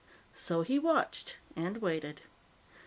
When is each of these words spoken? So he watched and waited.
So 0.33 0.63
he 0.63 0.79
watched 0.79 1.37
and 1.55 1.77
waited. 1.77 2.21